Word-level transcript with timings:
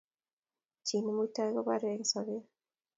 Chii 0.85 1.01
nemuitoi 1.03 1.53
kobore 1.55 1.87
eng 1.95 2.05
sobet 2.11 2.45